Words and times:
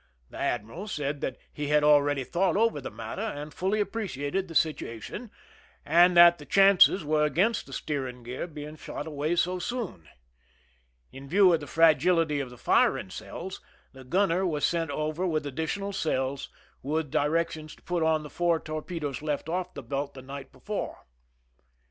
The 0.31 0.39
admiral 0.39 0.87
said 0.87 1.21
that 1.21 1.37
he 1.53 1.67
had 1.67 1.83
already 1.83 2.23
thought 2.23 2.57
over 2.57 2.81
the 2.81 2.89
matter 2.89 3.21
and 3.21 3.53
fully 3.53 3.79
appreciated 3.79 4.47
the 4.47 4.55
situation, 4.55 5.29
but 5.85 6.15
that 6.15 6.39
the 6.39 6.45
chances 6.47 7.05
were 7.05 7.23
against 7.23 7.67
the 7.67 7.73
steering 7.73 8.23
gear 8.23 8.47
being 8.47 8.77
shot 8.77 9.05
away 9.05 9.35
so 9.35 9.59
soon. 9.59 10.09
In 11.11 11.29
view 11.29 11.53
of 11.53 11.59
the 11.59 11.67
fragility 11.67 12.39
of 12.39 12.49
the 12.49 12.57
firing 12.57 13.11
cells, 13.11 13.61
the 13.93 14.03
gunner 14.03 14.43
was 14.43 14.65
sent 14.65 14.89
over 14.89 15.27
with 15.27 15.45
additional 15.45 15.93
cells, 15.93 16.49
with 16.81 17.11
directions 17.11 17.75
to 17.75 17.83
put 17.83 18.01
on 18.01 18.23
the 18.23 18.29
four 18.31 18.59
torpedoes 18.59 19.21
left 19.21 19.49
off 19.49 19.75
the 19.75 19.83
belt 19.83 20.15
the 20.15 20.23
night 20.23 20.51
before. 20.51 21.05